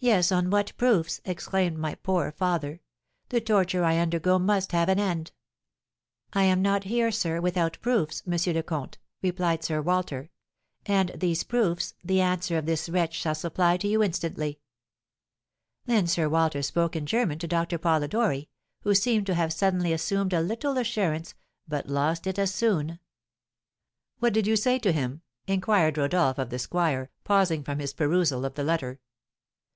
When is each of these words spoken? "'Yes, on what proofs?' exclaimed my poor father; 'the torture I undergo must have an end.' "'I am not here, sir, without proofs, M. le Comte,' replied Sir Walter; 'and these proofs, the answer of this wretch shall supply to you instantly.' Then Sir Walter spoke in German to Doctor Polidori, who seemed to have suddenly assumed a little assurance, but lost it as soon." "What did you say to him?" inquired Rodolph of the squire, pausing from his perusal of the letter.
"'Yes, 0.00 0.30
on 0.30 0.50
what 0.50 0.76
proofs?' 0.76 1.22
exclaimed 1.24 1.78
my 1.78 1.94
poor 1.94 2.30
father; 2.30 2.82
'the 3.30 3.40
torture 3.40 3.84
I 3.84 3.96
undergo 3.96 4.38
must 4.38 4.72
have 4.72 4.90
an 4.90 5.00
end.' 5.00 5.32
"'I 6.34 6.42
am 6.42 6.60
not 6.60 6.84
here, 6.84 7.10
sir, 7.10 7.40
without 7.40 7.78
proofs, 7.80 8.22
M. 8.30 8.36
le 8.54 8.62
Comte,' 8.62 8.98
replied 9.22 9.64
Sir 9.64 9.80
Walter; 9.80 10.28
'and 10.84 11.10
these 11.16 11.42
proofs, 11.42 11.94
the 12.04 12.20
answer 12.20 12.58
of 12.58 12.66
this 12.66 12.90
wretch 12.90 13.14
shall 13.14 13.34
supply 13.34 13.78
to 13.78 13.88
you 13.88 14.02
instantly.' 14.02 14.60
Then 15.86 16.06
Sir 16.06 16.28
Walter 16.28 16.60
spoke 16.60 16.94
in 16.94 17.06
German 17.06 17.38
to 17.38 17.48
Doctor 17.48 17.78
Polidori, 17.78 18.50
who 18.82 18.94
seemed 18.94 19.24
to 19.28 19.34
have 19.34 19.54
suddenly 19.54 19.94
assumed 19.94 20.34
a 20.34 20.42
little 20.42 20.76
assurance, 20.76 21.32
but 21.66 21.88
lost 21.88 22.26
it 22.26 22.38
as 22.38 22.52
soon." 22.54 22.98
"What 24.18 24.34
did 24.34 24.46
you 24.46 24.56
say 24.56 24.78
to 24.80 24.92
him?" 24.92 25.22
inquired 25.46 25.96
Rodolph 25.96 26.36
of 26.36 26.50
the 26.50 26.58
squire, 26.58 27.08
pausing 27.24 27.64
from 27.64 27.78
his 27.78 27.94
perusal 27.94 28.44
of 28.44 28.52
the 28.52 28.64
letter. 28.64 29.00